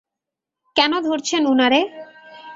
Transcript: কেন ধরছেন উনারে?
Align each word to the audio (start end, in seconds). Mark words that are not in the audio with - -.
কেন 0.75 0.91
ধরছেন 1.01 1.41
উনারে? 1.45 1.81